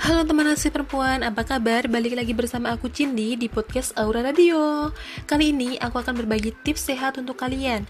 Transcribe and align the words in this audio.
Halo 0.00 0.24
teman 0.24 0.48
nasi 0.48 0.72
perempuan, 0.72 1.20
apa 1.20 1.44
kabar? 1.44 1.84
Balik 1.84 2.16
lagi 2.16 2.32
bersama 2.32 2.72
aku 2.72 2.88
Cindy 2.88 3.36
di 3.36 3.52
podcast 3.52 3.92
Aura 4.00 4.24
Radio. 4.24 4.88
Kali 5.28 5.52
ini 5.52 5.76
aku 5.76 6.00
akan 6.00 6.16
berbagi 6.24 6.56
tips 6.64 6.88
sehat 6.88 7.20
untuk 7.20 7.36
kalian. 7.36 7.84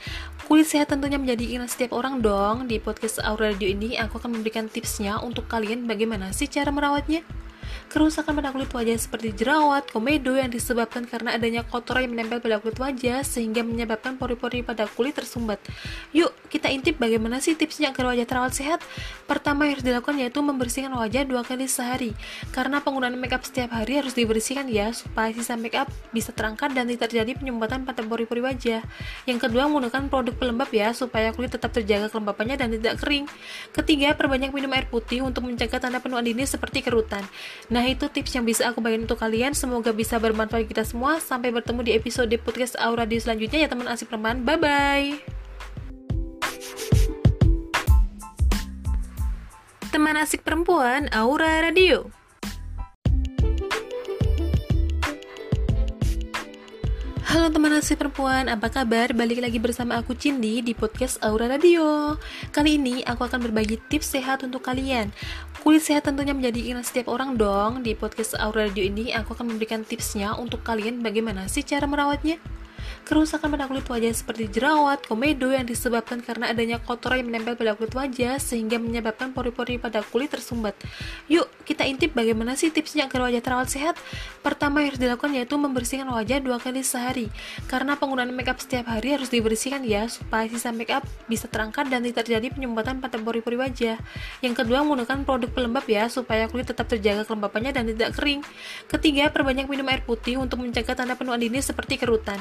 Kulit 0.51 0.67
sehat 0.67 0.91
tentunya 0.91 1.23
menjadi 1.23 1.47
keinginan 1.47 1.71
setiap 1.71 1.95
orang 1.95 2.19
dong. 2.19 2.67
Di 2.67 2.83
podcast 2.83 3.23
Aura 3.23 3.55
Radio 3.55 3.71
ini 3.71 3.95
aku 3.95 4.19
akan 4.19 4.43
memberikan 4.43 4.67
tipsnya 4.67 5.23
untuk 5.23 5.47
kalian 5.47 5.87
bagaimana 5.87 6.35
sih 6.35 6.51
cara 6.51 6.75
merawatnya. 6.75 7.23
Kerusakan 7.91 8.39
pada 8.39 8.55
kulit 8.55 8.71
wajah 8.71 8.95
seperti 8.95 9.35
jerawat, 9.35 9.91
komedo 9.91 10.39
yang 10.39 10.47
disebabkan 10.47 11.11
karena 11.11 11.35
adanya 11.35 11.67
kotoran 11.67 12.07
yang 12.07 12.15
menempel 12.15 12.39
pada 12.39 12.63
kulit 12.63 12.79
wajah 12.79 13.27
sehingga 13.27 13.67
menyebabkan 13.67 14.15
pori-pori 14.15 14.63
pada 14.63 14.87
kulit 14.87 15.19
tersumbat. 15.19 15.59
Yuk, 16.15 16.31
kita 16.47 16.71
intip 16.71 17.03
bagaimana 17.03 17.43
sih 17.43 17.59
tipsnya 17.59 17.91
agar 17.91 18.15
wajah 18.15 18.27
terawat 18.31 18.55
sehat? 18.55 18.79
Pertama 19.27 19.67
yang 19.67 19.79
harus 19.79 19.87
dilakukan 19.87 20.17
yaitu 20.23 20.39
membersihkan 20.39 20.95
wajah 20.95 21.27
dua 21.27 21.43
kali 21.43 21.67
sehari. 21.67 22.15
Karena 22.55 22.79
penggunaan 22.79 23.19
makeup 23.19 23.43
setiap 23.43 23.75
hari 23.75 23.99
harus 23.99 24.15
dibersihkan 24.15 24.71
ya 24.71 24.95
supaya 24.95 25.35
sisa 25.35 25.59
makeup 25.59 25.91
bisa 26.15 26.31
terangkat 26.31 26.71
dan 26.71 26.87
tidak 26.87 27.11
terjadi 27.11 27.35
penyumbatan 27.43 27.83
pada 27.83 28.07
pori-pori 28.07 28.39
wajah. 28.39 28.87
Yang 29.27 29.39
kedua, 29.51 29.67
menggunakan 29.67 30.07
produk 30.07 30.35
pelembab 30.39 30.71
ya 30.71 30.95
supaya 30.95 31.35
kulit 31.35 31.51
tetap 31.51 31.75
terjaga 31.75 32.07
kelembapannya 32.07 32.55
dan 32.55 32.69
tidak 32.71 33.03
kering. 33.03 33.27
Ketiga, 33.75 34.15
perbanyak 34.15 34.55
minum 34.55 34.71
air 34.79 34.87
putih 34.87 35.27
untuk 35.27 35.43
mencegah 35.47 35.83
tanda 35.83 35.99
penuaan 35.99 36.23
dini 36.23 36.47
seperti 36.47 36.87
kerutan. 36.87 37.27
Nah, 37.69 37.85
itu 37.85 38.09
tips 38.09 38.33
yang 38.33 38.49
bisa 38.49 38.71
aku 38.71 38.81
bagikan 38.81 39.05
untuk 39.05 39.21
kalian. 39.21 39.53
Semoga 39.53 39.93
bisa 39.93 40.17
bermanfaat 40.17 40.65
kita 40.71 40.87
semua. 40.87 41.21
Sampai 41.21 41.53
bertemu 41.53 41.85
di 41.85 41.93
episode 41.93 42.33
podcast 42.41 42.79
Aura 42.81 43.05
di 43.05 43.21
selanjutnya 43.21 43.67
ya 43.67 43.69
teman 43.69 43.91
asik 43.91 44.09
perempuan. 44.09 44.41
Bye 44.47 44.57
bye. 44.57 45.09
Teman 49.91 50.15
asik 50.17 50.47
perempuan 50.47 51.11
Aura 51.11 51.67
Radio. 51.67 52.20
Halo 57.31 57.47
teman 57.47 57.71
nasi 57.71 57.95
perempuan, 57.95 58.51
apa 58.51 58.67
kabar? 58.67 59.15
Balik 59.15 59.39
lagi 59.39 59.63
bersama 59.63 59.95
aku 60.03 60.19
Cindy 60.19 60.67
di 60.67 60.75
podcast 60.75 61.15
Aura 61.23 61.47
Radio. 61.47 62.19
Kali 62.51 62.75
ini 62.75 63.07
aku 63.07 63.23
akan 63.23 63.39
berbagi 63.47 63.79
tips 63.87 64.19
sehat 64.19 64.43
untuk 64.43 64.67
kalian. 64.67 65.15
Kulit 65.63 65.87
sehat 65.87 66.11
tentunya 66.11 66.35
menjadi 66.35 66.59
keinginan 66.59 66.83
setiap 66.83 67.07
orang 67.07 67.39
dong. 67.39 67.87
Di 67.87 67.95
podcast 67.95 68.35
Aura 68.35 68.67
Radio 68.67 68.83
ini 68.83 69.15
aku 69.15 69.39
akan 69.39 69.47
memberikan 69.47 69.87
tipsnya 69.87 70.35
untuk 70.35 70.67
kalian 70.67 71.07
bagaimana 71.07 71.47
sih 71.47 71.63
cara 71.63 71.87
merawatnya. 71.87 72.43
Kerusakan 73.05 73.51
pada 73.51 73.67
kulit 73.67 73.87
wajah 73.91 74.13
seperti 74.15 74.47
jerawat, 74.47 75.03
komedo 75.03 75.51
yang 75.51 75.67
disebabkan 75.67 76.23
karena 76.23 76.55
adanya 76.55 76.79
kotoran 76.79 77.25
yang 77.25 77.29
menempel 77.33 77.59
pada 77.59 77.75
kulit 77.75 77.91
wajah 77.97 78.39
sehingga 78.39 78.79
menyebabkan 78.79 79.35
pori-pori 79.35 79.83
pada 79.83 80.05
kulit 80.07 80.31
tersumbat. 80.31 80.79
Yuk, 81.27 81.51
kita 81.67 81.89
intip 81.89 82.15
bagaimana 82.15 82.55
sih 82.55 82.71
tipsnya 82.71 83.11
agar 83.11 83.27
wajah 83.27 83.43
terawat 83.43 83.69
sehat? 83.73 83.99
Pertama 84.47 84.83
yang 84.83 84.95
harus 84.95 85.01
dilakukan 85.03 85.31
yaitu 85.35 85.55
membersihkan 85.59 86.07
wajah 86.07 86.39
dua 86.39 86.63
kali 86.63 86.87
sehari. 86.87 87.27
Karena 87.67 87.99
penggunaan 87.99 88.31
makeup 88.31 88.63
setiap 88.63 88.87
hari 88.87 89.19
harus 89.19 89.27
dibersihkan 89.33 89.83
ya 89.83 90.07
supaya 90.07 90.47
sisa 90.47 90.71
makeup 90.71 91.03
bisa 91.27 91.51
terangkat 91.51 91.91
dan 91.91 92.07
tidak 92.07 92.25
terjadi 92.27 92.53
penyumbatan 92.55 93.03
pada 93.03 93.19
pori-pori 93.19 93.59
wajah. 93.59 93.99
Yang 94.39 94.55
kedua, 94.63 94.87
menggunakan 94.87 95.27
produk 95.27 95.51
pelembab 95.51 95.87
ya 95.91 96.07
supaya 96.07 96.47
kulit 96.47 96.71
tetap 96.71 96.87
terjaga 96.87 97.27
kelembapannya 97.27 97.75
dan 97.75 97.85
tidak 97.91 98.15
kering. 98.15 98.47
Ketiga, 98.87 99.35
perbanyak 99.35 99.67
minum 99.67 99.87
air 99.91 100.07
putih 100.07 100.39
untuk 100.39 100.63
mencegah 100.63 100.95
tanda 100.95 101.19
penuaan 101.19 101.43
dini 101.43 101.59
seperti 101.59 101.99
kerutan. 101.99 102.39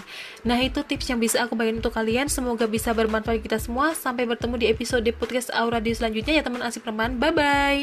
Nah, 0.50 0.58
itu 0.66 0.81
tips 0.81 1.05
yang 1.05 1.22
bisa 1.22 1.45
aku 1.45 1.53
bagikan 1.53 1.78
untuk 1.78 1.94
kalian. 1.94 2.25
Semoga 2.25 2.66
bisa 2.66 2.89
bermanfaat 2.89 3.45
kita 3.45 3.61
semua. 3.61 3.94
Sampai 3.94 4.25
bertemu 4.25 4.58
di 4.58 4.66
episode 4.73 5.05
podcast 5.14 5.53
Aura 5.53 5.78
di 5.78 5.94
selanjutnya 5.94 6.42
ya 6.42 6.44
teman 6.44 6.66
asik 6.66 6.81
perempuan. 6.81 7.22
Bye 7.22 7.33
bye. 7.38 7.81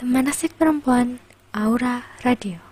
Teman 0.00 0.24
asik 0.24 0.56
perempuan 0.56 1.20
Aura 1.52 2.08
Radio. 2.24 2.67